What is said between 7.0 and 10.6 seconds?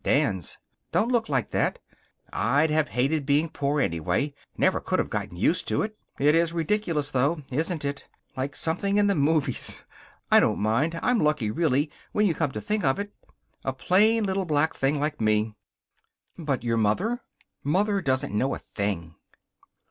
though, isn't it? Like something in the movies. I don't